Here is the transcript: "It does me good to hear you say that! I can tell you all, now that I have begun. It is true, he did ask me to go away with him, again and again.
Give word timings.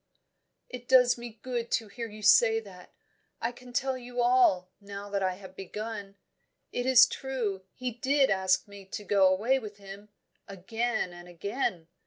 "It 0.67 0.87
does 0.87 1.15
me 1.15 1.37
good 1.43 1.69
to 1.73 1.87
hear 1.87 2.07
you 2.09 2.23
say 2.23 2.59
that! 2.59 2.91
I 3.39 3.51
can 3.51 3.71
tell 3.71 3.95
you 3.95 4.19
all, 4.19 4.71
now 4.79 5.11
that 5.11 5.21
I 5.21 5.35
have 5.35 5.55
begun. 5.55 6.15
It 6.71 6.87
is 6.87 7.05
true, 7.05 7.65
he 7.75 7.91
did 7.91 8.31
ask 8.31 8.67
me 8.67 8.83
to 8.85 9.03
go 9.03 9.27
away 9.27 9.59
with 9.59 9.77
him, 9.77 10.09
again 10.47 11.13
and 11.13 11.27
again. 11.27 11.87